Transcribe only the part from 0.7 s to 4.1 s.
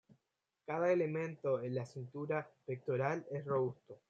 elemento en la cintura pectoral es robusto.